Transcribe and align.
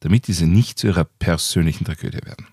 damit 0.00 0.26
diese 0.26 0.46
nicht 0.46 0.78
zu 0.78 0.88
ihrer 0.88 1.04
persönlichen 1.04 1.84
Tragödie 1.84 2.24
werden. 2.24 2.46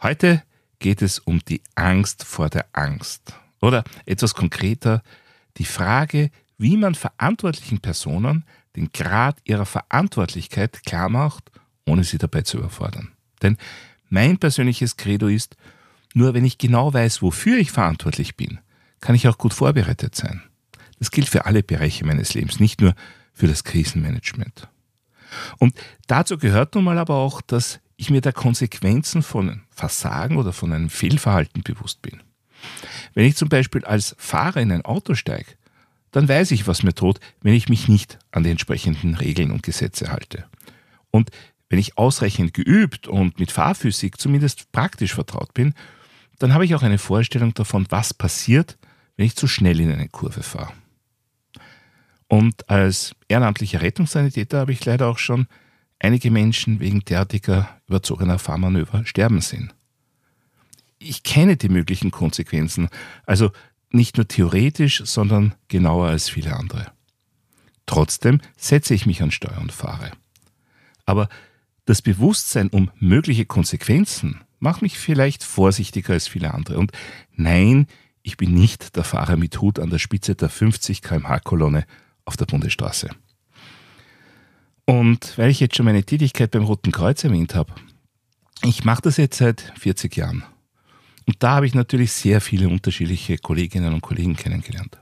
Heute 0.00 0.42
geht 0.78 1.02
es 1.02 1.18
um 1.18 1.40
die 1.44 1.62
Angst 1.74 2.24
vor 2.24 2.50
der 2.50 2.66
Angst. 2.72 3.34
Oder 3.60 3.84
etwas 4.04 4.34
konkreter, 4.34 5.02
die 5.56 5.64
Frage, 5.64 6.30
wie 6.58 6.76
man 6.76 6.94
verantwortlichen 6.94 7.80
Personen 7.80 8.44
den 8.74 8.90
Grad 8.92 9.38
ihrer 9.44 9.66
Verantwortlichkeit 9.66 10.84
klar 10.84 11.08
macht, 11.08 11.50
ohne 11.86 12.04
sie 12.04 12.18
dabei 12.18 12.42
zu 12.42 12.58
überfordern. 12.58 13.12
Denn 13.42 13.56
mein 14.08 14.38
persönliches 14.38 14.96
Credo 14.96 15.28
ist, 15.28 15.56
nur 16.14 16.34
wenn 16.34 16.44
ich 16.44 16.58
genau 16.58 16.92
weiß, 16.92 17.22
wofür 17.22 17.58
ich 17.58 17.70
verantwortlich 17.70 18.36
bin, 18.36 18.58
kann 19.00 19.14
ich 19.14 19.28
auch 19.28 19.38
gut 19.38 19.54
vorbereitet 19.54 20.14
sein. 20.14 20.42
Das 20.98 21.10
gilt 21.10 21.28
für 21.28 21.46
alle 21.46 21.62
Bereiche 21.62 22.04
meines 22.04 22.34
Lebens, 22.34 22.60
nicht 22.60 22.80
nur 22.80 22.94
für 23.32 23.48
das 23.48 23.64
Krisenmanagement. 23.64 24.68
Und 25.58 25.74
dazu 26.06 26.38
gehört 26.38 26.74
nun 26.74 26.84
mal 26.84 26.98
aber 26.98 27.16
auch, 27.16 27.40
dass 27.40 27.80
ich 27.96 28.10
mir 28.10 28.20
der 28.20 28.32
Konsequenzen 28.32 29.22
von 29.22 29.62
Versagen 29.70 30.36
oder 30.36 30.52
von 30.52 30.72
einem 30.72 30.90
Fehlverhalten 30.90 31.62
bewusst 31.62 32.02
bin. 32.02 32.22
Wenn 33.14 33.26
ich 33.26 33.36
zum 33.36 33.48
Beispiel 33.48 33.84
als 33.84 34.14
Fahrer 34.18 34.60
in 34.60 34.72
ein 34.72 34.84
Auto 34.84 35.14
steige, 35.14 35.52
dann 36.10 36.28
weiß 36.28 36.50
ich, 36.50 36.66
was 36.66 36.82
mir 36.82 36.92
droht, 36.92 37.20
wenn 37.40 37.54
ich 37.54 37.68
mich 37.68 37.88
nicht 37.88 38.18
an 38.30 38.44
die 38.44 38.50
entsprechenden 38.50 39.14
Regeln 39.14 39.50
und 39.50 39.62
Gesetze 39.62 40.12
halte. 40.12 40.44
Und 41.10 41.30
wenn 41.68 41.78
ich 41.78 41.96
ausreichend 41.96 42.54
geübt 42.54 43.08
und 43.08 43.40
mit 43.40 43.50
Fahrphysik 43.50 44.20
zumindest 44.20 44.70
praktisch 44.72 45.14
vertraut 45.14 45.54
bin, 45.54 45.74
dann 46.38 46.52
habe 46.52 46.64
ich 46.64 46.74
auch 46.74 46.82
eine 46.82 46.98
Vorstellung 46.98 47.54
davon, 47.54 47.86
was 47.88 48.12
passiert, 48.12 48.76
wenn 49.16 49.26
ich 49.26 49.36
zu 49.36 49.46
schnell 49.46 49.80
in 49.80 49.90
eine 49.90 50.08
Kurve 50.08 50.42
fahre. 50.42 50.72
Und 52.32 52.70
als 52.70 53.14
ehrenamtlicher 53.28 53.82
Rettungssanitäter 53.82 54.60
habe 54.60 54.72
ich 54.72 54.82
leider 54.86 55.08
auch 55.08 55.18
schon 55.18 55.48
einige 55.98 56.30
Menschen 56.30 56.80
wegen 56.80 57.00
derartiger 57.00 57.68
überzogener 57.88 58.38
Fahrmanöver 58.38 59.04
sterben 59.04 59.42
sehen. 59.42 59.70
Ich 60.98 61.24
kenne 61.24 61.58
die 61.58 61.68
möglichen 61.68 62.10
Konsequenzen, 62.10 62.88
also 63.26 63.50
nicht 63.90 64.16
nur 64.16 64.28
theoretisch, 64.28 65.02
sondern 65.04 65.54
genauer 65.68 66.06
als 66.08 66.30
viele 66.30 66.56
andere. 66.56 66.90
Trotzdem 67.84 68.40
setze 68.56 68.94
ich 68.94 69.04
mich 69.04 69.22
an 69.22 69.30
Steuer 69.30 69.58
und 69.60 69.70
fahre. 69.70 70.12
Aber 71.04 71.28
das 71.84 72.00
Bewusstsein 72.00 72.70
um 72.70 72.90
mögliche 72.98 73.44
Konsequenzen 73.44 74.40
macht 74.58 74.80
mich 74.80 74.96
vielleicht 74.96 75.44
vorsichtiger 75.44 76.14
als 76.14 76.28
viele 76.28 76.54
andere. 76.54 76.78
Und 76.78 76.92
nein, 77.34 77.88
ich 78.22 78.38
bin 78.38 78.54
nicht 78.54 78.96
der 78.96 79.04
Fahrer 79.04 79.36
mit 79.36 79.60
Hut 79.60 79.78
an 79.78 79.90
der 79.90 79.98
Spitze 79.98 80.34
der 80.34 80.48
50 80.48 81.02
kmh-Kolonne 81.02 81.84
auf 82.24 82.36
der 82.36 82.46
Bundesstraße. 82.46 83.10
Und 84.84 85.36
weil 85.38 85.50
ich 85.50 85.60
jetzt 85.60 85.76
schon 85.76 85.86
meine 85.86 86.04
Tätigkeit 86.04 86.50
beim 86.50 86.64
Roten 86.64 86.92
Kreuz 86.92 87.22
erwähnt 87.24 87.54
habe, 87.54 87.72
ich 88.62 88.84
mache 88.84 89.02
das 89.02 89.16
jetzt 89.16 89.38
seit 89.38 89.72
40 89.78 90.16
Jahren. 90.16 90.44
Und 91.26 91.42
da 91.42 91.52
habe 91.56 91.66
ich 91.66 91.74
natürlich 91.74 92.12
sehr 92.12 92.40
viele 92.40 92.68
unterschiedliche 92.68 93.38
Kolleginnen 93.38 93.94
und 93.94 94.00
Kollegen 94.00 94.36
kennengelernt. 94.36 94.98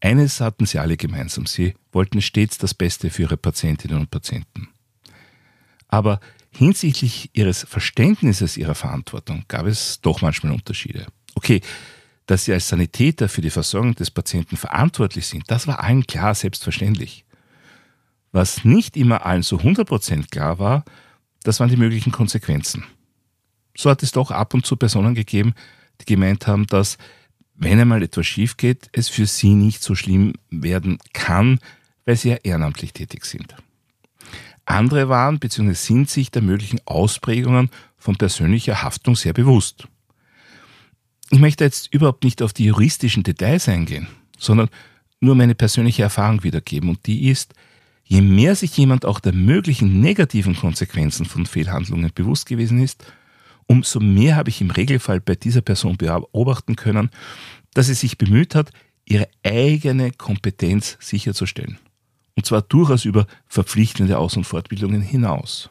Eines 0.00 0.40
hatten 0.40 0.66
sie 0.66 0.80
alle 0.80 0.96
gemeinsam, 0.96 1.46
sie 1.46 1.74
wollten 1.92 2.20
stets 2.20 2.58
das 2.58 2.74
Beste 2.74 3.08
für 3.10 3.22
ihre 3.22 3.36
Patientinnen 3.36 3.98
und 3.98 4.10
Patienten. 4.10 4.68
Aber 5.86 6.18
hinsichtlich 6.50 7.30
ihres 7.34 7.62
Verständnisses 7.62 8.56
ihrer 8.56 8.74
Verantwortung 8.74 9.44
gab 9.46 9.66
es 9.66 10.00
doch 10.00 10.20
manchmal 10.20 10.52
Unterschiede. 10.52 11.06
Okay, 11.34 11.60
dass 12.26 12.44
sie 12.44 12.52
als 12.52 12.68
Sanitäter 12.68 13.28
für 13.28 13.40
die 13.40 13.50
Versorgung 13.50 13.94
des 13.94 14.10
Patienten 14.10 14.56
verantwortlich 14.56 15.26
sind, 15.26 15.44
das 15.48 15.66
war 15.66 15.82
allen 15.82 16.06
klar, 16.06 16.34
selbstverständlich. 16.34 17.24
Was 18.30 18.64
nicht 18.64 18.96
immer 18.96 19.26
allen 19.26 19.42
so 19.42 19.58
100% 19.58 20.30
klar 20.30 20.58
war, 20.58 20.84
das 21.42 21.60
waren 21.60 21.68
die 21.68 21.76
möglichen 21.76 22.12
Konsequenzen. 22.12 22.84
So 23.76 23.90
hat 23.90 24.02
es 24.02 24.12
doch 24.12 24.30
ab 24.30 24.54
und 24.54 24.66
zu 24.66 24.76
Personen 24.76 25.14
gegeben, 25.14 25.54
die 26.00 26.04
gemeint 26.04 26.46
haben, 26.46 26.66
dass, 26.66 26.98
wenn 27.54 27.80
einmal 27.80 28.02
etwas 28.02 28.26
schief 28.26 28.56
geht, 28.56 28.88
es 28.92 29.08
für 29.08 29.26
sie 29.26 29.54
nicht 29.54 29.82
so 29.82 29.94
schlimm 29.94 30.34
werden 30.50 30.98
kann, 31.12 31.58
weil 32.04 32.16
sie 32.16 32.30
ja 32.30 32.36
ehrenamtlich 32.36 32.92
tätig 32.92 33.24
sind. 33.24 33.54
Andere 34.64 35.08
waren 35.08 35.38
bzw. 35.38 35.72
sind 35.72 36.10
sich 36.10 36.30
der 36.30 36.42
möglichen 36.42 36.80
Ausprägungen 36.84 37.70
von 37.96 38.16
persönlicher 38.16 38.82
Haftung 38.82 39.16
sehr 39.16 39.32
bewusst. 39.32 39.88
Ich 41.32 41.38
möchte 41.38 41.64
jetzt 41.64 41.92
überhaupt 41.94 42.24
nicht 42.24 42.42
auf 42.42 42.52
die 42.52 42.66
juristischen 42.66 43.22
Details 43.22 43.66
eingehen, 43.66 44.06
sondern 44.36 44.68
nur 45.18 45.34
meine 45.34 45.54
persönliche 45.54 46.02
Erfahrung 46.02 46.44
wiedergeben 46.44 46.90
und 46.90 47.06
die 47.06 47.30
ist, 47.30 47.54
je 48.04 48.20
mehr 48.20 48.54
sich 48.54 48.76
jemand 48.76 49.06
auch 49.06 49.18
der 49.18 49.32
möglichen 49.32 50.00
negativen 50.00 50.54
Konsequenzen 50.54 51.24
von 51.24 51.46
Fehlhandlungen 51.46 52.10
bewusst 52.14 52.44
gewesen 52.44 52.82
ist, 52.82 53.06
umso 53.66 53.98
mehr 53.98 54.36
habe 54.36 54.50
ich 54.50 54.60
im 54.60 54.70
Regelfall 54.70 55.22
bei 55.22 55.34
dieser 55.34 55.62
Person 55.62 55.96
beobachten 55.96 56.76
können, 56.76 57.08
dass 57.72 57.86
sie 57.86 57.94
sich 57.94 58.18
bemüht 58.18 58.54
hat, 58.54 58.70
ihre 59.06 59.26
eigene 59.42 60.10
Kompetenz 60.12 60.98
sicherzustellen. 61.00 61.78
Und 62.36 62.44
zwar 62.44 62.60
durchaus 62.60 63.06
über 63.06 63.26
verpflichtende 63.46 64.18
Aus- 64.18 64.36
und 64.36 64.44
Fortbildungen 64.44 65.00
hinaus. 65.00 65.70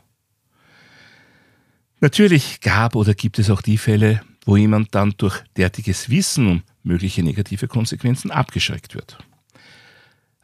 Natürlich 1.99 2.61
gab 2.61 2.95
oder 2.95 3.13
gibt 3.13 3.37
es 3.37 3.51
auch 3.51 3.61
die 3.61 3.77
Fälle, 3.77 4.23
wo 4.45 4.57
jemand 4.57 4.93
dann 4.95 5.13
durch 5.17 5.43
derartiges 5.57 6.09
Wissen 6.09 6.47
um 6.47 6.63
mögliche 6.83 7.21
negative 7.21 7.67
Konsequenzen 7.67 8.31
abgeschreckt 8.31 8.95
wird. 8.95 9.19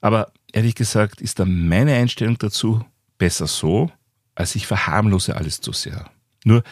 Aber 0.01 0.31
ehrlich 0.53 0.75
gesagt 0.75 1.21
ist 1.21 1.39
da 1.39 1.45
meine 1.45 1.95
Einstellung 1.95 2.37
dazu 2.37 2.85
besser 3.17 3.47
so, 3.47 3.91
als 4.35 4.55
ich 4.55 4.67
verharmlose 4.67 5.35
alles 5.35 5.61
zu 5.61 5.71
sehr. 5.71 6.09
Nur, 6.43 6.63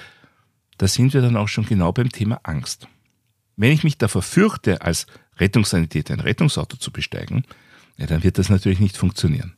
da 0.77 0.87
sind 0.87 1.13
wir 1.13 1.21
dann 1.21 1.35
auch 1.35 1.47
schon 1.47 1.65
genau 1.65 1.91
beim 1.91 2.09
Thema 2.09 2.39
Angst. 2.43 2.87
Wenn 3.57 3.71
ich 3.71 3.83
mich 3.83 3.97
davor 3.97 4.21
fürchte, 4.21 4.81
als 4.81 5.07
Rettungssanitäter 5.37 6.13
ein 6.13 6.19
Rettungsauto 6.19 6.77
zu 6.77 6.91
besteigen, 6.91 7.45
ja, 7.97 8.05
dann 8.05 8.23
wird 8.23 8.37
das 8.37 8.49
natürlich 8.49 8.79
nicht 8.79 8.97
funktionieren. 8.97 9.55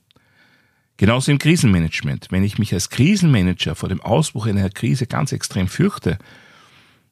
Genauso 0.97 1.31
im 1.31 1.37
Krisenmanagement. 1.37 2.27
Wenn 2.31 2.43
ich 2.43 2.57
mich 2.57 2.73
als 2.73 2.89
Krisenmanager 2.89 3.75
vor 3.75 3.89
dem 3.89 4.01
Ausbruch 4.01 4.47
einer 4.47 4.69
Krise 4.69 5.05
ganz 5.05 5.31
extrem 5.31 5.67
fürchte, 5.67 6.17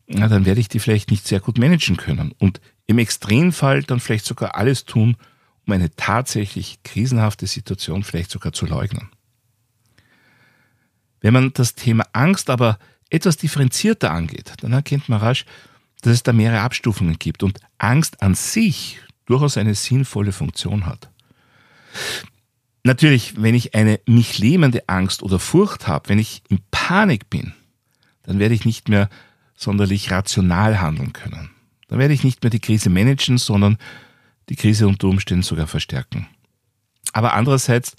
na, 0.08 0.28
dann 0.28 0.46
werde 0.46 0.62
ich 0.62 0.68
die 0.68 0.80
vielleicht 0.80 1.12
nicht 1.12 1.28
sehr 1.28 1.40
gut 1.40 1.58
managen 1.58 1.98
können 1.98 2.32
und 2.38 2.62
im 2.88 3.00
Extremfall 3.00 3.84
dann 3.84 4.00
vielleicht 4.00 4.26
sogar 4.26 4.56
alles 4.56 4.86
tun, 4.86 5.18
um 5.66 5.74
eine 5.74 5.94
tatsächlich 5.96 6.84
krisenhafte 6.84 7.48
Situation 7.48 8.04
vielleicht 8.04 8.30
sogar 8.30 8.54
zu 8.54 8.66
leugnen. 8.66 9.10
Wenn 11.22 11.34
man 11.34 11.54
das 11.54 11.74
Thema 11.74 12.06
Angst 12.14 12.52
aber 12.52 12.78
etwas 13.10 13.38
differenzierter 13.38 14.12
angeht, 14.12 14.54
dann 14.62 14.74
erkennt 14.74 15.10
man 15.10 15.20
rasch, 15.20 15.46
dass 16.02 16.14
es 16.14 16.24
da 16.24 16.34
mehrere 16.34 16.62
Abstufungen 16.62 17.18
gibt 17.18 17.42
und 17.42 17.60
Angst 17.80 18.22
an 18.22 18.36
sich 18.36 19.00
durchaus 19.26 19.58
eine 19.58 19.74
sinnvolle 19.74 20.32
Funktion 20.32 20.86
hat. 20.86 21.10
Natürlich, 22.84 23.42
wenn 23.42 23.56
ich 23.56 23.74
eine 23.74 24.00
mich 24.06 24.38
lähmende 24.38 24.88
Angst 24.88 25.24
oder 25.24 25.40
Furcht 25.40 25.88
habe, 25.88 26.10
wenn 26.10 26.20
ich 26.20 26.44
in 26.50 26.60
Panik 26.70 27.32
bin, 27.32 27.54
dann 28.22 28.38
werde 28.38 28.54
ich 28.54 28.66
nicht 28.66 28.90
mehr 28.90 29.10
sonderlich 29.56 30.12
rational 30.12 30.82
handeln 30.82 31.14
können. 31.14 31.50
Dann 31.88 32.00
werde 32.00 32.14
ich 32.14 32.24
nicht 32.24 32.44
mehr 32.44 32.50
die 32.50 32.60
Krise 32.60 32.90
managen, 32.90 33.38
sondern 33.38 33.78
die 34.50 34.56
Krise 34.56 34.88
unter 34.88 35.08
Umständen 35.08 35.44
sogar 35.44 35.68
verstärken. 35.68 36.28
Aber 37.14 37.34
andererseits, 37.34 37.96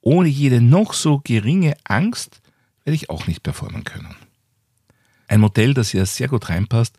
ohne 0.00 0.28
jede 0.28 0.60
noch 0.60 0.92
so 0.92 1.20
geringe 1.22 1.76
Angst 1.84 2.40
werde 2.84 2.96
ich 2.96 3.10
auch 3.10 3.26
nicht 3.26 3.42
performen 3.42 3.84
können. 3.84 4.16
Ein 5.28 5.40
Modell, 5.40 5.74
das 5.74 5.90
hier 5.90 6.06
sehr 6.06 6.28
gut 6.28 6.48
reinpasst, 6.48 6.96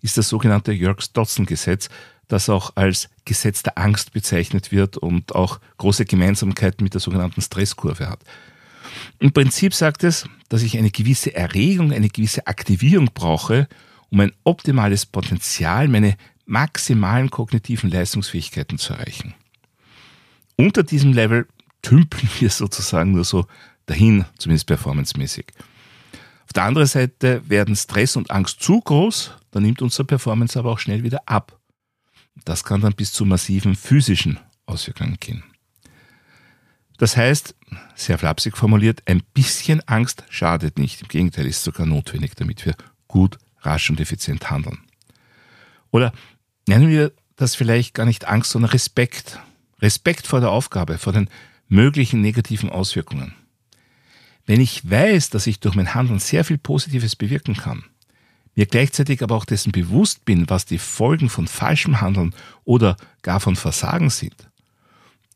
ist 0.00 0.16
das 0.16 0.28
sogenannte 0.28 0.72
Yerkes-Dodson-Gesetz, 0.72 1.88
das 2.28 2.48
auch 2.48 2.72
als 2.76 3.08
Gesetz 3.24 3.62
der 3.62 3.78
Angst 3.78 4.12
bezeichnet 4.12 4.70
wird 4.70 4.96
und 4.96 5.34
auch 5.34 5.60
große 5.78 6.04
Gemeinsamkeiten 6.04 6.84
mit 6.84 6.94
der 6.94 7.00
sogenannten 7.00 7.40
Stresskurve 7.40 8.08
hat. 8.08 8.20
Im 9.18 9.32
Prinzip 9.32 9.74
sagt 9.74 10.04
es, 10.04 10.28
dass 10.48 10.62
ich 10.62 10.78
eine 10.78 10.90
gewisse 10.90 11.34
Erregung, 11.34 11.92
eine 11.92 12.08
gewisse 12.08 12.46
Aktivierung 12.46 13.10
brauche, 13.12 13.68
um 14.10 14.20
ein 14.20 14.32
optimales 14.44 15.06
Potenzial, 15.06 15.88
meine 15.88 16.16
maximalen 16.46 17.30
kognitiven 17.30 17.90
Leistungsfähigkeiten 17.90 18.78
zu 18.78 18.94
erreichen. 18.94 19.34
Unter 20.56 20.82
diesem 20.82 21.12
Level 21.12 21.46
tümpeln 21.82 22.28
wir 22.38 22.50
sozusagen 22.50 23.12
nur 23.12 23.24
so 23.24 23.46
dahin, 23.86 24.24
zumindest 24.38 24.66
performancemäßig. 24.66 25.46
Auf 26.44 26.52
der 26.54 26.64
anderen 26.64 26.88
Seite 26.88 27.42
werden 27.48 27.76
Stress 27.76 28.16
und 28.16 28.30
Angst 28.30 28.62
zu 28.62 28.80
groß, 28.80 29.32
dann 29.50 29.64
nimmt 29.64 29.82
unsere 29.82 30.04
Performance 30.04 30.58
aber 30.58 30.72
auch 30.72 30.78
schnell 30.78 31.02
wieder 31.02 31.22
ab. 31.26 31.58
Das 32.44 32.64
kann 32.64 32.80
dann 32.80 32.94
bis 32.94 33.12
zu 33.12 33.24
massiven 33.26 33.76
physischen 33.76 34.38
Auswirkungen 34.64 35.18
gehen. 35.20 35.42
Das 36.98 37.16
heißt, 37.16 37.54
sehr 37.94 38.18
flapsig 38.18 38.56
formuliert, 38.56 39.02
ein 39.06 39.22
bisschen 39.32 39.80
Angst 39.88 40.24
schadet 40.28 40.78
nicht. 40.78 41.00
Im 41.00 41.08
Gegenteil, 41.08 41.46
ist 41.46 41.62
sogar 41.62 41.86
notwendig, 41.86 42.34
damit 42.36 42.66
wir 42.66 42.74
gut, 43.06 43.38
rasch 43.60 43.88
und 43.88 44.00
effizient 44.00 44.50
handeln. 44.50 44.78
Oder 45.90 46.12
nennen 46.66 46.88
wir 46.88 47.12
das 47.36 47.54
vielleicht 47.54 47.94
gar 47.94 48.04
nicht 48.04 48.26
Angst, 48.26 48.50
sondern 48.50 48.72
Respekt. 48.72 49.40
Respekt 49.80 50.26
vor 50.26 50.40
der 50.40 50.50
Aufgabe, 50.50 50.98
vor 50.98 51.12
den 51.12 51.30
möglichen 51.68 52.20
negativen 52.20 52.68
Auswirkungen. 52.68 53.34
Wenn 54.44 54.60
ich 54.60 54.88
weiß, 54.88 55.30
dass 55.30 55.46
ich 55.46 55.60
durch 55.60 55.76
mein 55.76 55.94
Handeln 55.94 56.18
sehr 56.18 56.44
viel 56.44 56.58
Positives 56.58 57.14
bewirken 57.14 57.54
kann, 57.54 57.84
mir 58.56 58.66
gleichzeitig 58.66 59.22
aber 59.22 59.36
auch 59.36 59.44
dessen 59.44 59.70
bewusst 59.70 60.24
bin, 60.24 60.50
was 60.50 60.64
die 60.64 60.78
Folgen 60.78 61.28
von 61.28 61.46
falschem 61.46 62.00
Handeln 62.00 62.34
oder 62.64 62.96
gar 63.22 63.38
von 63.38 63.54
Versagen 63.54 64.10
sind, 64.10 64.47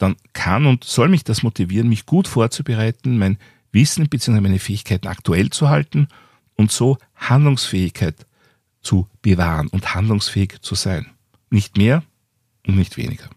dann 0.03 0.17
kann 0.33 0.67
und 0.67 0.85
soll 0.85 1.09
mich 1.09 1.25
das 1.25 1.43
motivieren, 1.43 1.89
mich 1.89 2.07
gut 2.07 2.27
vorzubereiten, 2.27 3.19
mein 3.19 3.39
Wissen 3.71 4.09
bzw. 4.09 4.41
meine 4.41 4.59
Fähigkeiten 4.59 5.07
aktuell 5.07 5.51
zu 5.51 5.69
halten 5.69 6.09
und 6.57 6.73
so 6.73 6.99
Handlungsfähigkeit 7.17 8.27
zu 8.83 9.09
bewahren 9.23 9.69
und 9.69 9.95
handlungsfähig 9.95 10.61
zu 10.61 10.75
sein. 10.75 11.07
Nicht 11.51 11.77
mehr 11.77 12.03
und 12.67 12.77
nicht 12.77 12.97
weniger. 12.97 13.31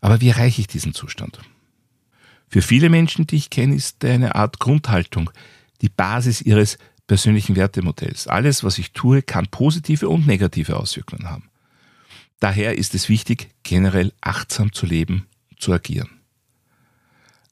Aber 0.00 0.20
wie 0.20 0.28
erreiche 0.28 0.60
ich 0.60 0.68
diesen 0.68 0.94
Zustand? 0.94 1.40
Für 2.48 2.62
viele 2.62 2.88
Menschen, 2.88 3.26
die 3.26 3.36
ich 3.36 3.50
kenne, 3.50 3.74
ist 3.74 4.04
eine 4.04 4.36
Art 4.36 4.58
Grundhaltung, 4.58 5.30
die 5.82 5.88
Basis 5.88 6.40
ihres 6.40 6.78
persönlichen 7.06 7.56
Wertemodells. 7.56 8.28
Alles, 8.28 8.64
was 8.64 8.78
ich 8.78 8.92
tue, 8.92 9.22
kann 9.22 9.48
positive 9.48 10.08
und 10.08 10.26
negative 10.26 10.76
Auswirkungen 10.76 11.28
haben. 11.28 11.50
Daher 12.40 12.78
ist 12.78 12.94
es 12.94 13.08
wichtig, 13.08 13.50
generell 13.62 14.12
achtsam 14.20 14.72
zu 14.72 14.86
leben, 14.86 15.26
zu 15.58 15.72
agieren. 15.72 16.08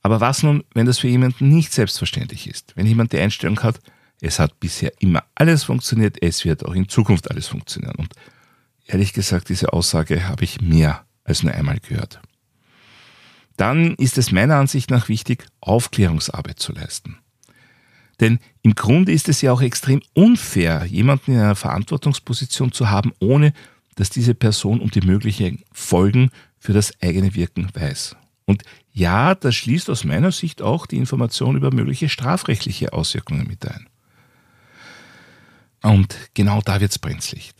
Aber 0.03 0.21
was 0.21 0.45
nun, 0.45 0.63
wenn 0.73 0.87
das 0.87 1.01
für 1.01 1.09
jemanden 1.09 1.49
nicht 1.49 1.73
selbstverständlich 1.73 2.47
ist? 2.47 2.77
Wenn 2.77 2.87
jemand 2.87 3.13
die 3.13 3.19
Einstellung 3.19 3.61
hat, 3.65 3.81
es 4.21 4.39
hat 4.39 4.61
bisher 4.61 4.93
immer 5.01 5.25
alles 5.35 5.65
funktioniert, 5.65 6.23
es 6.23 6.45
wird 6.45 6.65
auch 6.65 6.75
in 6.75 6.89
Zukunft 6.89 7.31
alles 7.31 7.49
funktionieren. 7.49 7.97
Und 7.97 8.15
ehrlich 8.87 9.13
gesagt, 9.13 9.49
diese 9.49 9.73
Aussage 9.73 10.29
habe 10.29 10.45
ich 10.45 10.61
mehr 10.61 11.05
als 11.25 11.43
nur 11.43 11.53
einmal 11.53 11.81
gehört. 11.81 12.21
Dann 13.57 13.95
ist 13.97 14.17
es 14.19 14.33
meiner 14.33 14.57
Ansicht 14.57 14.91
nach 14.91 15.09
wichtig, 15.09 15.47
Aufklärungsarbeit 15.61 16.61
zu 16.61 16.73
leisten. 16.73 17.19
Denn 18.21 18.39
im 18.63 18.75
Grunde 18.75 19.13
ist 19.13 19.29
es 19.29 19.43
ja 19.43 19.53
auch 19.53 19.61
extrem 19.61 20.03
unfair, 20.15 20.85
jemanden 20.87 21.33
in 21.33 21.41
einer 21.41 21.57
Verantwortungsposition 21.57 22.73
zu 22.73 22.91
haben, 22.91 23.13
ohne 23.19 23.53
dass 23.97 24.11
diese 24.11 24.35
Person 24.35 24.81
um 24.81 24.91
die 24.91 25.01
möglichen 25.01 25.65
Folgen 25.73 26.31
für 26.59 26.73
das 26.73 26.93
eigene 27.03 27.35
Wirken 27.35 27.69
weiß. 27.75 28.17
Und 28.45 28.63
ja, 28.93 29.35
das 29.35 29.57
schließt 29.57 29.91
aus 29.91 30.05
meiner 30.05 30.31
Sicht 30.31 30.63
auch 30.63 30.87
die 30.87 30.97
Information 30.97 31.57
über 31.57 31.75
mögliche 31.75 32.09
strafrechtliche 32.09 32.93
Auswirkungen 32.93 33.47
mit 33.49 33.67
ein. 33.67 33.89
Und 35.83 36.17
genau 36.35 36.61
da 36.63 36.81
wird's 36.81 36.99
brenzlig. 36.99 37.53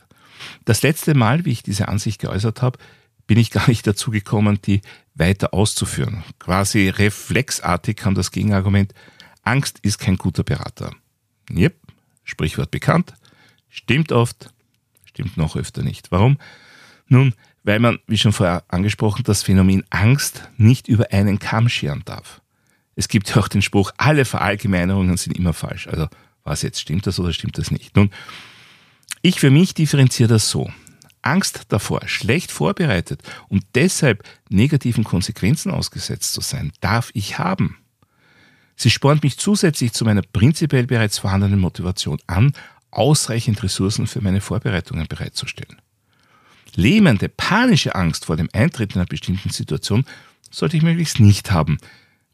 Das 0.65 0.83
letzte 0.83 1.15
Mal, 1.15 1.45
wie 1.45 1.53
ich 1.53 1.63
diese 1.63 1.89
Ansicht 1.89 2.21
geäußert 2.21 2.63
habe, 2.63 2.79
bin 3.27 3.39
ich 3.39 3.51
gar 3.53 3.69
nicht 3.69 3.87
dazu 3.87 4.11
gekommen, 4.11 4.61
die 4.63 4.81
weiter 5.15 5.53
auszuführen. 5.55 6.23
Quasi 6.39 6.89
reflexartig 6.89 7.97
kam 7.97 8.15
das 8.15 8.31
Gegenargument, 8.31 8.95
Angst 9.43 9.79
ist 9.83 9.99
kein 9.99 10.17
guter 10.17 10.43
Berater. 10.43 10.91
Yep, 11.51 11.77
Sprichwort 12.25 12.71
bekannt, 12.73 13.15
stimmt 13.69 14.11
oft, 14.11 14.51
stimmt 15.17 15.39
noch 15.39 15.57
öfter 15.57 15.83
nicht. 15.83 16.11
Warum? 16.11 16.37
Nun, 17.09 17.33
weil 17.65 17.79
man, 17.79 17.99
wie 18.07 18.19
schon 18.19 18.33
vorher 18.33 18.65
angesprochen, 18.69 19.25
das 19.25 19.43
Phänomen 19.43 19.83
Angst 19.89 20.51
nicht 20.59 20.89
über 20.89 21.11
einen 21.11 21.39
Kamm 21.39 21.71
scheren 21.71 22.03
darf. 22.05 22.43
Es 22.97 23.09
gibt 23.09 23.31
ja 23.31 23.37
auch 23.37 23.49
den 23.49 23.63
Spruch, 23.63 23.93
alle 23.97 24.27
Verallgemeinerungen 24.27 25.17
sind 25.17 25.37
immer 25.37 25.55
falsch. 25.55 25.89
Also 25.89 26.09
was 26.45 26.63
jetzt, 26.63 26.81
stimmt 26.81 27.07
das 27.07 27.19
oder 27.19 27.33
stimmt 27.33 27.57
das 27.57 27.71
nicht? 27.71 27.97
Nun, 27.97 28.11
ich 29.23 29.41
für 29.41 29.51
mich 29.51 29.73
differenziere 29.73 30.29
das 30.29 30.51
so. 30.51 30.71
Angst 31.23 31.63
davor, 31.71 32.07
schlecht 32.07 32.53
vorbereitet 32.53 33.23
und 33.49 33.65
deshalb 33.75 34.23
negativen 34.49 35.03
Konsequenzen 35.03 35.73
ausgesetzt 35.73 36.35
zu 36.35 36.41
sein, 36.43 36.73
darf 36.81 37.11
ich 37.15 37.39
haben. 37.39 37.79
Sie 38.77 38.91
spornt 38.91 39.25
mich 39.25 39.39
zusätzlich 39.39 39.93
zu 39.93 40.05
meiner 40.05 40.23
prinzipiell 40.23 40.87
bereits 40.87 41.19
vorhandenen 41.19 41.59
Motivation 41.59 42.19
an, 42.27 42.53
ausreichend 42.91 43.63
Ressourcen 43.63 44.07
für 44.07 44.21
meine 44.21 44.41
Vorbereitungen 44.41 45.07
bereitzustellen. 45.07 45.81
Lähmende, 46.75 47.29
panische 47.29 47.95
Angst 47.95 48.27
vor 48.27 48.37
dem 48.37 48.49
Eintritt 48.53 48.95
einer 48.95 49.07
bestimmten 49.07 49.51
Situation 49.51 50.05
sollte 50.51 50.77
ich 50.77 50.83
möglichst 50.83 51.21
nicht 51.21 51.51
haben, 51.51 51.79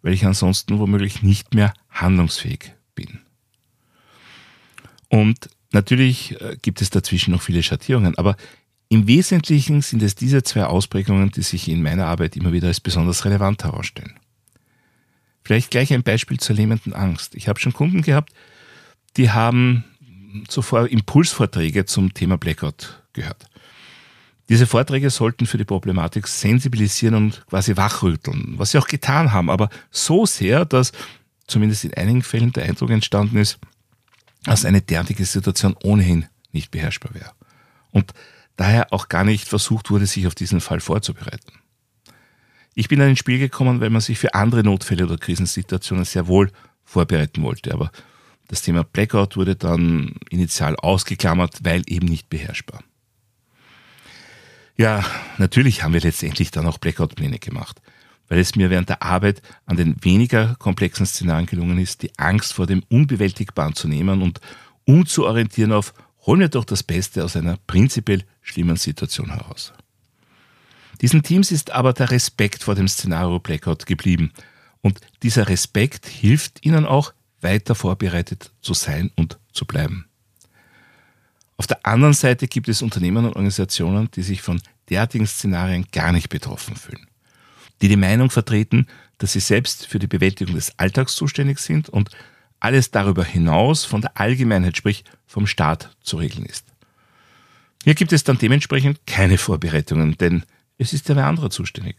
weil 0.02 0.12
ich 0.12 0.24
ansonsten 0.24 0.78
womöglich 0.78 1.22
nicht 1.22 1.54
mehr 1.54 1.74
handlungsfähig 1.90 2.72
bin. 2.94 3.20
Und 5.08 5.50
natürlich 5.72 6.40
äh, 6.40 6.56
gibt 6.60 6.82
es 6.82 6.90
dazwischen 6.90 7.32
noch 7.32 7.42
viele 7.42 7.62
Schattierungen, 7.62 8.16
aber 8.18 8.36
im 8.88 9.06
Wesentlichen 9.06 9.80
sind 9.80 10.02
es 10.02 10.14
diese 10.14 10.42
zwei 10.42 10.64
Ausprägungen, 10.64 11.30
die 11.30 11.42
sich 11.42 11.68
in 11.68 11.82
meiner 11.82 12.06
Arbeit 12.06 12.36
immer 12.36 12.52
wieder 12.52 12.68
als 12.68 12.80
besonders 12.80 13.24
relevant 13.24 13.64
herausstellen. 13.64 14.18
Vielleicht 15.44 15.70
gleich 15.70 15.92
ein 15.92 16.02
Beispiel 16.02 16.38
zur 16.38 16.56
lähmenden 16.56 16.92
Angst. 16.92 17.34
Ich 17.34 17.48
habe 17.48 17.58
schon 17.58 17.72
Kunden 17.72 18.02
gehabt, 18.02 18.32
die 19.16 19.30
haben 19.30 19.84
zuvor 20.48 20.88
Impulsvorträge 20.88 21.84
zum 21.84 22.14
Thema 22.14 22.38
Blackout 22.38 23.02
gehört. 23.12 23.46
Diese 24.48 24.66
Vorträge 24.66 25.10
sollten 25.10 25.46
für 25.46 25.58
die 25.58 25.64
Problematik 25.64 26.28
sensibilisieren 26.28 27.14
und 27.14 27.46
quasi 27.46 27.76
wachrütteln, 27.76 28.54
was 28.58 28.72
sie 28.72 28.78
auch 28.78 28.88
getan 28.88 29.32
haben, 29.32 29.48
aber 29.48 29.70
so 29.90 30.26
sehr, 30.26 30.64
dass 30.64 30.92
zumindest 31.46 31.84
in 31.84 31.94
einigen 31.94 32.22
Fällen 32.22 32.52
der 32.52 32.64
Eindruck 32.64 32.90
entstanden 32.90 33.36
ist, 33.36 33.58
dass 34.44 34.64
eine 34.64 34.80
derartige 34.80 35.24
Situation 35.24 35.76
ohnehin 35.82 36.26
nicht 36.50 36.70
beherrschbar 36.70 37.14
wäre. 37.14 37.32
Und 37.92 38.12
daher 38.56 38.92
auch 38.92 39.08
gar 39.08 39.24
nicht 39.24 39.48
versucht 39.48 39.90
wurde, 39.90 40.06
sich 40.06 40.26
auf 40.26 40.34
diesen 40.34 40.60
Fall 40.60 40.80
vorzubereiten. 40.80 41.52
Ich 42.74 42.88
bin 42.88 42.98
dann 42.98 43.10
ins 43.10 43.18
Spiel 43.18 43.38
gekommen, 43.38 43.80
weil 43.80 43.90
man 43.90 44.00
sich 44.00 44.18
für 44.18 44.34
andere 44.34 44.62
Notfälle 44.62 45.04
oder 45.04 45.18
Krisensituationen 45.18 46.04
sehr 46.04 46.26
wohl 46.26 46.50
vorbereiten 46.84 47.42
wollte. 47.42 47.72
Aber 47.72 47.90
das 48.52 48.60
Thema 48.60 48.84
Blackout 48.84 49.38
wurde 49.38 49.56
dann 49.56 50.16
initial 50.28 50.76
ausgeklammert, 50.76 51.60
weil 51.62 51.84
eben 51.86 52.06
nicht 52.06 52.28
beherrschbar. 52.28 52.84
Ja, 54.76 55.02
natürlich 55.38 55.82
haben 55.82 55.94
wir 55.94 56.02
letztendlich 56.02 56.50
dann 56.50 56.66
auch 56.66 56.76
Blackout-Pläne 56.76 57.38
gemacht, 57.38 57.80
weil 58.28 58.40
es 58.40 58.54
mir 58.54 58.68
während 58.68 58.90
der 58.90 59.02
Arbeit 59.02 59.40
an 59.64 59.78
den 59.78 59.96
weniger 60.04 60.54
komplexen 60.56 61.06
Szenarien 61.06 61.46
gelungen 61.46 61.78
ist, 61.78 62.02
die 62.02 62.10
Angst 62.18 62.52
vor 62.52 62.66
dem 62.66 62.82
Unbewältigbaren 62.90 63.74
zu 63.74 63.88
nehmen 63.88 64.20
und 64.20 64.38
umzuorientieren 64.84 65.72
auf 65.72 65.94
holen 66.26 66.40
wir 66.40 66.50
doch 66.50 66.66
das 66.66 66.82
Beste 66.82 67.24
aus 67.24 67.36
einer 67.36 67.56
prinzipiell 67.66 68.22
schlimmen 68.42 68.76
Situation 68.76 69.30
heraus. 69.30 69.72
Diesen 71.00 71.22
Teams 71.22 71.52
ist 71.52 71.70
aber 71.70 71.94
der 71.94 72.10
Respekt 72.10 72.64
vor 72.64 72.74
dem 72.74 72.86
Szenario 72.86 73.38
Blackout 73.38 73.86
geblieben. 73.86 74.30
Und 74.82 75.00
dieser 75.22 75.48
Respekt 75.48 76.06
hilft 76.06 76.66
ihnen 76.66 76.84
auch, 76.84 77.14
weiter 77.42 77.74
vorbereitet 77.74 78.52
zu 78.60 78.74
sein 78.74 79.10
und 79.16 79.38
zu 79.52 79.66
bleiben. 79.66 80.06
Auf 81.56 81.66
der 81.66 81.84
anderen 81.86 82.14
Seite 82.14 82.48
gibt 82.48 82.68
es 82.68 82.82
Unternehmen 82.82 83.24
und 83.24 83.36
Organisationen, 83.36 84.10
die 84.12 84.22
sich 84.22 84.42
von 84.42 84.60
derartigen 84.88 85.26
Szenarien 85.26 85.86
gar 85.92 86.12
nicht 86.12 86.28
betroffen 86.28 86.76
fühlen. 86.76 87.06
Die 87.80 87.88
die 87.88 87.96
Meinung 87.96 88.30
vertreten, 88.30 88.86
dass 89.18 89.32
sie 89.32 89.40
selbst 89.40 89.86
für 89.86 89.98
die 89.98 90.06
Bewältigung 90.06 90.54
des 90.54 90.78
Alltags 90.78 91.14
zuständig 91.14 91.58
sind 91.58 91.88
und 91.88 92.10
alles 92.58 92.90
darüber 92.90 93.24
hinaus 93.24 93.84
von 93.84 94.00
der 94.00 94.18
Allgemeinheit, 94.18 94.76
sprich 94.76 95.04
vom 95.26 95.46
Staat 95.46 95.96
zu 96.00 96.16
regeln 96.16 96.46
ist. 96.46 96.66
Hier 97.84 97.94
gibt 97.94 98.12
es 98.12 98.24
dann 98.24 98.38
dementsprechend 98.38 99.06
keine 99.06 99.38
Vorbereitungen, 99.38 100.16
denn 100.18 100.44
es 100.78 100.92
ist 100.92 101.08
ja 101.08 101.16
wer 101.16 101.26
anderer 101.26 101.50
zuständig. 101.50 101.96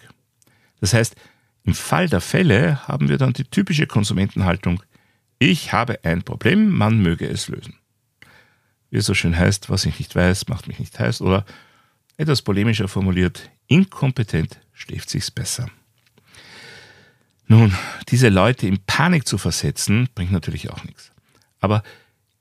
Das 0.79 0.93
heißt, 0.93 1.15
im 1.63 1.73
Fall 1.73 2.09
der 2.09 2.21
Fälle 2.21 2.85
haben 2.87 3.09
wir 3.09 3.17
dann 3.17 3.33
die 3.33 3.45
typische 3.45 3.87
Konsumentenhaltung, 3.87 4.83
ich 5.39 5.73
habe 5.73 5.99
ein 6.03 6.23
Problem, 6.23 6.69
man 6.69 7.01
möge 7.01 7.27
es 7.27 7.47
lösen. 7.47 7.75
Wie 8.89 8.97
es 8.97 9.05
so 9.05 9.13
schön 9.13 9.37
heißt, 9.37 9.69
was 9.69 9.85
ich 9.85 9.99
nicht 9.99 10.15
weiß, 10.15 10.47
macht 10.47 10.67
mich 10.67 10.79
nicht 10.79 10.97
heiß 10.99 11.21
oder 11.21 11.45
etwas 12.17 12.41
polemischer 12.41 12.87
formuliert, 12.87 13.49
inkompetent 13.67 14.59
schläft 14.71 15.09
sich's 15.09 15.31
besser. 15.31 15.69
Nun, 17.47 17.75
diese 18.09 18.29
Leute 18.29 18.67
in 18.67 18.79
Panik 18.85 19.27
zu 19.27 19.37
versetzen, 19.37 20.09
bringt 20.15 20.31
natürlich 20.31 20.69
auch 20.69 20.83
nichts. 20.83 21.11
Aber 21.59 21.83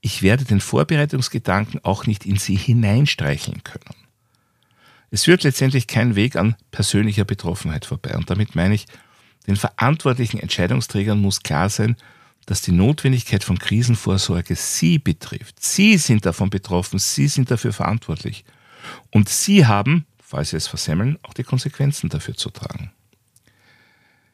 ich 0.01 0.23
werde 0.23 0.45
den 0.45 0.61
Vorbereitungsgedanken 0.61 1.81
auch 1.85 2.07
nicht 2.07 2.27
in 2.27 2.37
sie 2.37 2.57
hineinstreicheln 2.57 3.65
können. 3.65 3.95
Es 5.11 5.25
führt 5.25 5.43
letztendlich 5.45 5.87
kein 5.87 6.17
Weg 6.17 6.37
an 6.37 6.57
persönlicher 6.71 7.25
Betroffenheit 7.25 7.85
vorbei. 7.85 8.17
Und 8.17 8.31
damit 8.31 8.55
meine 8.55 8.75
ich, 8.75 8.87
Den 9.47 9.57
verantwortlichen 9.57 10.39
Entscheidungsträgern 10.39 11.21
muss 11.21 11.43
klar 11.43 11.69
sein, 11.69 11.97
dass 12.47 12.63
die 12.63 12.73
Notwendigkeit 12.73 13.45
von 13.45 13.59
Krisenvorsorge 13.59 14.57
sie 14.57 14.99
betrifft. 14.99 15.63
Sie 15.63 15.97
sind 15.99 16.27
davon 16.27 16.51
betroffen, 16.51 16.99
sie 16.99 17.29
sind 17.29 17.51
dafür 17.51 17.73
verantwortlich. 17.73 18.45
Und 19.11 19.29
sie 19.29 19.67
haben, 19.67 20.07
falls 20.19 20.51
sie 20.51 20.57
es 20.57 20.67
versemmeln, 20.67 21.19
auch 21.23 21.35
die 21.35 21.45
Konsequenzen 21.45 22.11
dafür 22.11 22.37
zu 22.37 22.51
tragen. 22.51 22.91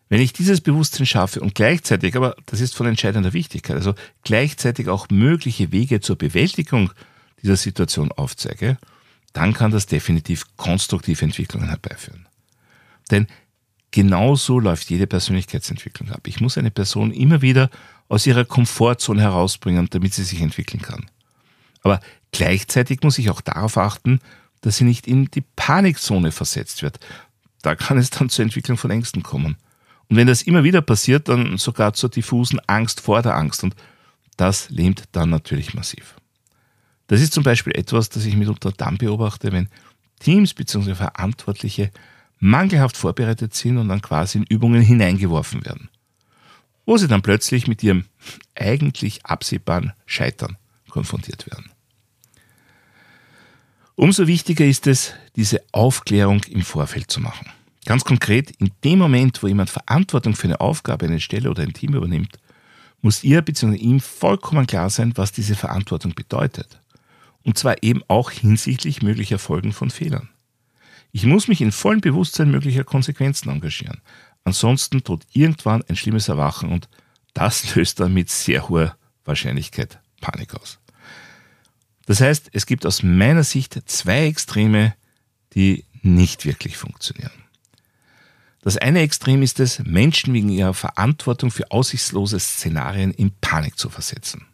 Wenn 0.08 0.22
ich 0.22 0.32
dieses 0.32 0.62
Bewusstsein 0.62 1.04
schaffe 1.04 1.40
und 1.40 1.54
gleichzeitig, 1.54 2.16
aber 2.16 2.34
das 2.46 2.60
ist 2.60 2.74
von 2.74 2.86
entscheidender 2.86 3.34
Wichtigkeit, 3.34 3.76
also 3.76 3.94
gleichzeitig 4.24 4.88
auch 4.88 5.08
mögliche 5.10 5.70
Wege 5.70 6.00
zur 6.00 6.16
Bewältigung 6.16 6.92
dieser 7.42 7.56
Situation 7.56 8.10
aufzeige, 8.10 8.78
dann 9.34 9.52
kann 9.52 9.70
das 9.70 9.86
definitiv 9.86 10.46
konstruktive 10.56 11.24
Entwicklungen 11.24 11.68
herbeiführen. 11.68 12.26
Denn 13.10 13.26
genauso 13.90 14.58
läuft 14.58 14.90
jede 14.90 15.06
Persönlichkeitsentwicklung 15.06 16.10
ab. 16.10 16.26
Ich 16.26 16.40
muss 16.40 16.58
eine 16.58 16.70
Person 16.70 17.12
immer 17.12 17.42
wieder 17.42 17.70
aus 18.08 18.26
ihrer 18.26 18.44
Komfortzone 18.44 19.22
herausbringen, 19.22 19.88
damit 19.90 20.14
sie 20.14 20.24
sich 20.24 20.40
entwickeln 20.40 20.82
kann. 20.82 21.06
Aber 21.82 22.00
gleichzeitig 22.32 23.02
muss 23.02 23.18
ich 23.18 23.30
auch 23.30 23.40
darauf 23.40 23.76
achten, 23.78 24.20
dass 24.60 24.76
sie 24.76 24.84
nicht 24.84 25.06
in 25.06 25.26
die 25.26 25.44
Panikzone 25.56 26.32
versetzt 26.32 26.82
wird. 26.82 26.98
Da 27.62 27.74
kann 27.74 27.98
es 27.98 28.10
dann 28.10 28.28
zur 28.28 28.44
Entwicklung 28.44 28.76
von 28.76 28.90
Ängsten 28.90 29.22
kommen. 29.22 29.56
Und 30.08 30.16
wenn 30.16 30.26
das 30.26 30.42
immer 30.42 30.64
wieder 30.64 30.80
passiert, 30.80 31.28
dann 31.28 31.58
sogar 31.58 31.92
zur 31.92 32.08
diffusen 32.08 32.60
Angst 32.66 33.00
vor 33.00 33.22
der 33.22 33.36
Angst. 33.36 33.62
Und 33.62 33.76
das 34.36 34.70
lähmt 34.70 35.04
dann 35.12 35.30
natürlich 35.30 35.74
massiv. 35.74 36.16
Das 37.08 37.20
ist 37.20 37.32
zum 37.32 37.42
Beispiel 37.42 37.74
etwas, 37.76 38.08
das 38.08 38.24
ich 38.24 38.36
mitunter 38.36 38.72
dann 38.72 38.98
beobachte, 38.98 39.52
wenn 39.52 39.68
Teams 40.20 40.54
bzw. 40.54 40.94
Verantwortliche 40.94 41.90
mangelhaft 42.40 42.96
vorbereitet 42.96 43.54
sind 43.54 43.78
und 43.78 43.88
dann 43.88 44.02
quasi 44.02 44.38
in 44.38 44.44
Übungen 44.44 44.82
hineingeworfen 44.82 45.64
werden. 45.64 45.88
Wo 46.86 46.96
sie 46.96 47.08
dann 47.08 47.22
plötzlich 47.22 47.66
mit 47.66 47.82
ihrem 47.82 48.04
eigentlich 48.54 49.26
absehbaren 49.26 49.92
Scheitern 50.06 50.56
konfrontiert 50.88 51.46
werden. 51.50 51.70
Umso 53.94 54.26
wichtiger 54.26 54.64
ist 54.64 54.86
es, 54.86 55.12
diese 55.34 55.60
Aufklärung 55.72 56.44
im 56.44 56.62
Vorfeld 56.62 57.10
zu 57.10 57.20
machen. 57.20 57.50
Ganz 57.84 58.04
konkret, 58.04 58.52
in 58.58 58.70
dem 58.84 58.98
Moment, 58.98 59.42
wo 59.42 59.48
jemand 59.48 59.70
Verantwortung 59.70 60.36
für 60.36 60.44
eine 60.44 60.60
Aufgabe, 60.60 61.06
eine 61.06 61.20
Stelle 61.20 61.50
oder 61.50 61.62
ein 61.62 61.72
Team 61.72 61.94
übernimmt, 61.94 62.38
muss 63.00 63.24
ihr 63.24 63.42
bzw. 63.42 63.76
ihm 63.76 64.00
vollkommen 64.00 64.66
klar 64.66 64.90
sein, 64.90 65.12
was 65.16 65.32
diese 65.32 65.56
Verantwortung 65.56 66.14
bedeutet. 66.14 66.80
Und 67.42 67.58
zwar 67.58 67.82
eben 67.82 68.02
auch 68.08 68.30
hinsichtlich 68.30 69.02
möglicher 69.02 69.38
Folgen 69.38 69.72
von 69.72 69.90
Fehlern. 69.90 70.28
Ich 71.12 71.24
muss 71.24 71.48
mich 71.48 71.60
in 71.60 71.72
vollem 71.72 72.00
Bewusstsein 72.00 72.50
möglicher 72.50 72.84
Konsequenzen 72.84 73.50
engagieren. 73.50 74.00
Ansonsten 74.44 75.02
droht 75.02 75.26
irgendwann 75.32 75.82
ein 75.88 75.96
schlimmes 75.96 76.28
Erwachen 76.28 76.70
und 76.70 76.88
das 77.34 77.74
löst 77.74 78.00
dann 78.00 78.14
mit 78.14 78.30
sehr 78.30 78.68
hoher 78.68 78.96
Wahrscheinlichkeit 79.24 80.00
Panik 80.20 80.54
aus. 80.54 80.78
Das 82.06 82.20
heißt, 82.20 82.50
es 82.52 82.66
gibt 82.66 82.86
aus 82.86 83.02
meiner 83.02 83.44
Sicht 83.44 83.78
zwei 83.86 84.26
Extreme, 84.26 84.94
die 85.54 85.84
nicht 86.02 86.46
wirklich 86.46 86.76
funktionieren. 86.76 87.32
Das 88.62 88.76
eine 88.76 89.00
Extrem 89.00 89.42
ist 89.42 89.60
es, 89.60 89.78
Menschen 89.80 90.34
wegen 90.34 90.48
ihrer 90.48 90.74
Verantwortung 90.74 91.50
für 91.50 91.70
aussichtslose 91.70 92.40
Szenarien 92.40 93.12
in 93.12 93.32
Panik 93.40 93.78
zu 93.78 93.88
versetzen. 93.88 94.46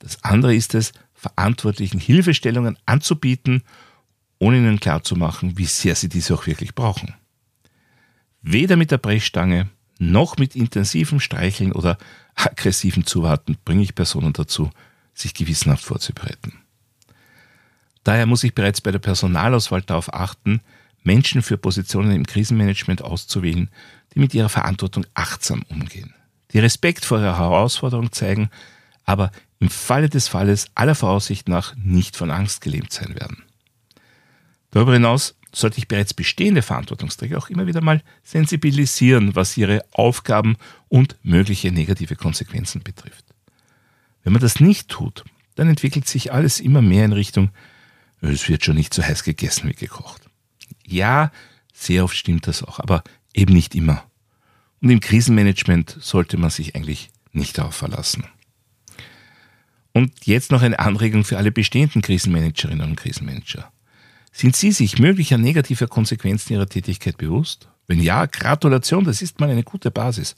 Das 0.00 0.22
andere 0.24 0.54
ist 0.54 0.74
es, 0.74 0.92
Verantwortlichen 1.14 2.00
Hilfestellungen 2.00 2.76
anzubieten, 2.84 3.62
ohne 4.42 4.56
ihnen 4.56 4.80
klarzumachen, 4.80 5.56
wie 5.56 5.66
sehr 5.66 5.94
sie 5.94 6.08
diese 6.08 6.34
auch 6.34 6.48
wirklich 6.48 6.74
brauchen. 6.74 7.14
Weder 8.40 8.74
mit 8.74 8.90
der 8.90 8.98
Brechstange 8.98 9.68
noch 10.00 10.36
mit 10.36 10.56
intensivem 10.56 11.20
Streicheln 11.20 11.70
oder 11.70 11.96
aggressivem 12.34 13.06
Zuwarten 13.06 13.56
bringe 13.64 13.82
ich 13.84 13.94
Personen 13.94 14.32
dazu, 14.32 14.70
sich 15.14 15.32
gewissenhaft 15.32 15.84
vorzubereiten. 15.84 16.54
Daher 18.02 18.26
muss 18.26 18.42
ich 18.42 18.52
bereits 18.52 18.80
bei 18.80 18.90
der 18.90 18.98
Personalauswahl 18.98 19.82
darauf 19.82 20.12
achten, 20.12 20.60
Menschen 21.04 21.42
für 21.42 21.56
Positionen 21.56 22.10
im 22.10 22.26
Krisenmanagement 22.26 23.00
auszuwählen, 23.00 23.70
die 24.12 24.18
mit 24.18 24.34
ihrer 24.34 24.48
Verantwortung 24.48 25.06
achtsam 25.14 25.62
umgehen, 25.68 26.14
die 26.52 26.58
Respekt 26.58 27.04
vor 27.04 27.20
ihrer 27.20 27.38
Herausforderung 27.38 28.10
zeigen, 28.10 28.50
aber 29.04 29.30
im 29.60 29.68
Falle 29.68 30.08
des 30.08 30.26
Falles 30.26 30.66
aller 30.74 30.96
Voraussicht 30.96 31.48
nach 31.48 31.76
nicht 31.76 32.16
von 32.16 32.32
Angst 32.32 32.60
gelähmt 32.60 32.92
sein 32.92 33.14
werden. 33.14 33.44
Darüber 34.72 34.94
hinaus 34.94 35.36
sollte 35.54 35.78
ich 35.78 35.86
bereits 35.86 36.14
bestehende 36.14 36.62
Verantwortungsträger 36.62 37.38
auch 37.38 37.50
immer 37.50 37.66
wieder 37.66 37.82
mal 37.82 38.02
sensibilisieren, 38.24 39.36
was 39.36 39.56
ihre 39.56 39.84
Aufgaben 39.92 40.56
und 40.88 41.16
mögliche 41.22 41.70
negative 41.70 42.16
Konsequenzen 42.16 42.82
betrifft. 42.82 43.26
Wenn 44.24 44.32
man 44.32 44.42
das 44.42 44.60
nicht 44.60 44.88
tut, 44.88 45.24
dann 45.54 45.68
entwickelt 45.68 46.08
sich 46.08 46.32
alles 46.32 46.58
immer 46.58 46.82
mehr 46.82 47.04
in 47.04 47.12
Richtung, 47.12 47.50
es 48.22 48.48
wird 48.48 48.64
schon 48.64 48.76
nicht 48.76 48.94
so 48.94 49.02
heiß 49.02 49.24
gegessen 49.24 49.68
wie 49.68 49.74
gekocht. 49.74 50.22
Ja, 50.86 51.32
sehr 51.74 52.04
oft 52.04 52.16
stimmt 52.16 52.46
das 52.46 52.62
auch, 52.62 52.78
aber 52.78 53.02
eben 53.34 53.52
nicht 53.52 53.74
immer. 53.74 54.04
Und 54.80 54.90
im 54.90 55.00
Krisenmanagement 55.00 55.98
sollte 56.00 56.36
man 56.36 56.50
sich 56.50 56.74
eigentlich 56.74 57.10
nicht 57.32 57.58
darauf 57.58 57.74
verlassen. 57.74 58.24
Und 59.92 60.24
jetzt 60.24 60.50
noch 60.50 60.62
eine 60.62 60.78
Anregung 60.78 61.24
für 61.24 61.36
alle 61.36 61.52
bestehenden 61.52 62.00
Krisenmanagerinnen 62.00 62.88
und 62.88 62.96
Krisenmanager. 62.96 63.70
Sind 64.32 64.56
Sie 64.56 64.72
sich 64.72 64.98
möglicher 64.98 65.38
negativer 65.38 65.86
Konsequenzen 65.86 66.54
Ihrer 66.54 66.68
Tätigkeit 66.68 67.18
bewusst? 67.18 67.68
Wenn 67.86 68.00
ja, 68.00 68.26
Gratulation, 68.26 69.04
das 69.04 69.22
ist 69.22 69.38
mal 69.38 69.50
eine 69.50 69.62
gute 69.62 69.90
Basis. 69.90 70.34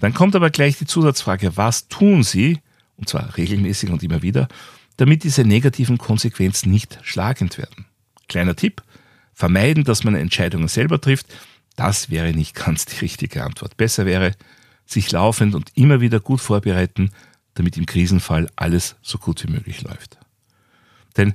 Dann 0.00 0.14
kommt 0.14 0.34
aber 0.34 0.50
gleich 0.50 0.78
die 0.78 0.86
Zusatzfrage, 0.86 1.56
was 1.56 1.88
tun 1.88 2.24
Sie, 2.24 2.58
und 2.96 3.08
zwar 3.08 3.36
regelmäßig 3.36 3.90
und 3.90 4.02
immer 4.02 4.22
wieder, 4.22 4.48
damit 4.96 5.24
diese 5.24 5.44
negativen 5.44 5.98
Konsequenzen 5.98 6.70
nicht 6.70 6.98
schlagend 7.02 7.58
werden? 7.58 7.86
Kleiner 8.28 8.56
Tipp, 8.56 8.82
vermeiden, 9.32 9.84
dass 9.84 10.04
man 10.04 10.14
Entscheidungen 10.14 10.68
selber 10.68 11.00
trifft, 11.00 11.26
das 11.76 12.10
wäre 12.10 12.32
nicht 12.32 12.54
ganz 12.54 12.84
die 12.84 12.98
richtige 12.98 13.44
Antwort. 13.44 13.76
Besser 13.76 14.04
wäre, 14.04 14.34
sich 14.84 15.10
laufend 15.10 15.54
und 15.54 15.70
immer 15.74 16.00
wieder 16.00 16.20
gut 16.20 16.40
vorbereiten, 16.40 17.10
damit 17.54 17.76
im 17.76 17.86
Krisenfall 17.86 18.50
alles 18.56 18.96
so 19.02 19.18
gut 19.18 19.42
wie 19.44 19.50
möglich 19.50 19.82
läuft. 19.82 20.18
Denn, 21.16 21.34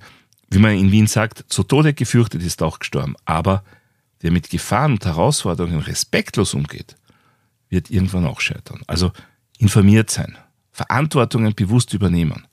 wie 0.50 0.60
man 0.60 0.78
in 0.78 0.92
Wien 0.92 1.08
sagt, 1.08 1.46
zu 1.48 1.64
Tode 1.64 1.94
gefürchtet 1.94 2.42
ist 2.44 2.62
auch 2.62 2.80
gestorben, 2.80 3.16
aber 3.26 3.64
wer 4.20 4.32
mit 4.32 4.50
Gefahren 4.50 4.94
und 4.94 5.06
Herausforderungen 5.06 5.80
respektlos 5.80 6.54
umgeht, 6.54 6.96
wird 7.70 7.90
irgendwann 7.90 8.26
auch 8.26 8.40
scheitern. 8.40 8.82
Also 8.88 9.12
informiert 9.58 10.10
sein, 10.10 10.38
Verantwortungen 10.72 11.54
bewusst 11.56 11.94
übernehmen, 11.94 12.48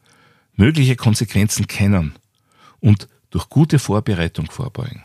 mögliche 0.54 0.96
Konsequenzen 0.96 1.66
kennen 1.66 2.14
und 2.80 3.08
durch 3.30 3.48
gute 3.48 3.78
Vorbereitung 3.78 4.50
vorbeugen 4.50 5.04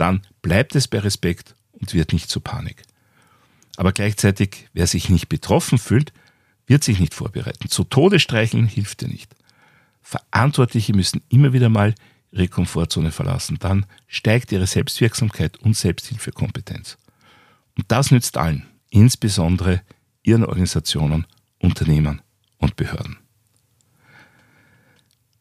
dann 0.00 0.22
bleibt 0.40 0.74
es 0.76 0.88
bei 0.88 0.98
Respekt 0.98 1.54
und 1.72 1.92
wird 1.92 2.14
nicht 2.14 2.30
zu 2.30 2.40
Panik. 2.40 2.82
Aber 3.76 3.92
gleichzeitig, 3.92 4.68
wer 4.72 4.86
sich 4.86 5.10
nicht 5.10 5.28
betroffen 5.28 5.78
fühlt, 5.78 6.14
wird 6.66 6.82
sich 6.82 6.98
nicht 6.98 7.12
vorbereiten. 7.12 7.68
Zu 7.68 7.84
Tode 7.84 8.18
streicheln 8.18 8.66
hilft 8.66 9.02
dir 9.02 9.08
nicht. 9.08 9.34
Verantwortliche 10.02 10.94
müssen 10.94 11.22
immer 11.28 11.52
wieder 11.52 11.68
mal 11.68 11.94
ihre 12.32 12.48
Komfortzone 12.48 13.12
verlassen. 13.12 13.58
Dann 13.60 13.86
steigt 14.06 14.52
ihre 14.52 14.66
Selbstwirksamkeit 14.66 15.58
und 15.58 15.76
Selbsthilfekompetenz. 15.76 16.96
Und 17.76 17.84
das 17.88 18.10
nützt 18.10 18.36
allen, 18.36 18.66
insbesondere 18.90 19.82
ihren 20.22 20.44
Organisationen, 20.44 21.26
Unternehmen 21.58 22.20
und 22.58 22.76
Behörden. 22.76 23.18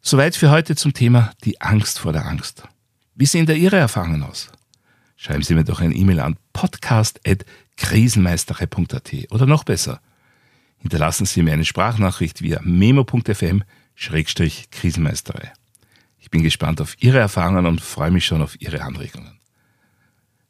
Soweit 0.02 0.36
für 0.36 0.50
heute 0.50 0.76
zum 0.76 0.94
Thema 0.94 1.32
die 1.44 1.62
Angst 1.62 2.00
vor 2.00 2.14
der 2.14 2.26
Angst. 2.26 2.64
Wie 3.16 3.26
sehen 3.26 3.46
da 3.46 3.52
Ihre 3.54 3.76
Erfahrungen 3.76 4.24
aus? 4.24 4.50
Schreiben 5.18 5.44
Sie 5.44 5.54
mir 5.54 5.66
doch 5.66 5.82
eine 5.82 5.94
E-Mail 5.94 6.22
an 6.22 6.38
podcast.krisenmeisterei.at 6.54 9.14
oder 9.32 9.46
noch 9.46 9.66
besser. 9.66 10.00
Hinterlassen 10.78 11.26
Sie 11.26 11.44
mir 11.44 11.52
eine 11.52 11.66
Sprachnachricht 11.66 12.42
via 12.42 12.62
memo.fm-krisenmeisterei. 14.00 15.52
Ich 16.20 16.30
bin 16.30 16.44
gespannt 16.44 16.82
auf 16.82 17.02
Ihre 17.02 17.18
Erfahrungen 17.20 17.66
und 17.66 17.80
freue 17.82 18.12
mich 18.12 18.26
schon 18.26 18.42
auf 18.42 18.62
Ihre 18.62 18.82
Anregungen. 18.82 19.40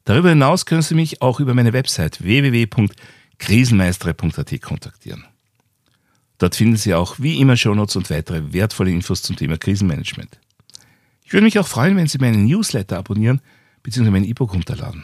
Darüber 0.03 0.29
hinaus 0.29 0.65
können 0.65 0.81
Sie 0.81 0.95
mich 0.95 1.21
auch 1.21 1.39
über 1.39 1.53
meine 1.53 1.71
Website 1.73 2.23
www.krisenmeisterei.at 2.23 4.59
kontaktieren. 4.61 5.25
Dort 6.37 6.55
finden 6.55 6.77
Sie 6.77 6.93
auch 6.93 7.19
wie 7.19 7.37
immer 7.39 7.57
Shownotes 7.57 7.97
und 7.97 8.09
weitere 8.09 8.53
wertvolle 8.53 8.91
Infos 8.91 9.21
zum 9.21 9.35
Thema 9.35 9.57
Krisenmanagement. 9.57 10.39
Ich 11.23 11.33
würde 11.33 11.43
mich 11.43 11.59
auch 11.59 11.67
freuen, 11.67 11.97
wenn 11.97 12.07
Sie 12.07 12.17
meinen 12.17 12.45
Newsletter 12.45 12.97
abonnieren 12.97 13.41
bzw. 13.83 14.09
mein 14.09 14.23
E-Book 14.23 14.53
runterladen. 14.53 15.03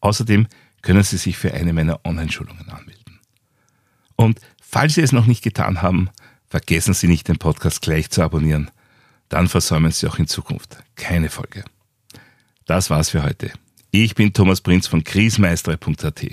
Außerdem 0.00 0.48
können 0.82 1.02
Sie 1.02 1.16
sich 1.16 1.36
für 1.36 1.54
eine 1.54 1.72
meiner 1.72 2.04
Online-Schulungen 2.04 2.68
anmelden. 2.68 3.20
Und 4.16 4.40
falls 4.60 4.94
Sie 4.94 5.02
es 5.02 5.12
noch 5.12 5.26
nicht 5.26 5.42
getan 5.42 5.82
haben, 5.82 6.10
vergessen 6.48 6.94
Sie 6.94 7.08
nicht, 7.08 7.28
den 7.28 7.38
Podcast 7.38 7.82
gleich 7.82 8.10
zu 8.10 8.22
abonnieren. 8.22 8.70
Dann 9.28 9.48
versäumen 9.48 9.92
Sie 9.92 10.06
auch 10.06 10.18
in 10.18 10.26
Zukunft 10.26 10.78
keine 10.96 11.28
Folge. 11.28 11.64
Das 12.66 12.90
war's 12.90 13.10
für 13.10 13.22
heute. 13.22 13.50
Ich 13.90 14.14
bin 14.14 14.32
Thomas 14.32 14.60
Prinz 14.60 14.86
von 14.86 15.04
krisenmeistere.at. 15.04 16.26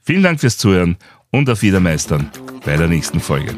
Vielen 0.00 0.22
Dank 0.22 0.40
fürs 0.40 0.58
Zuhören 0.58 0.96
und 1.30 1.50
auf 1.50 1.62
Wiedermeistern 1.62 2.30
bei 2.64 2.76
der 2.76 2.88
nächsten 2.88 3.20
Folge. 3.20 3.54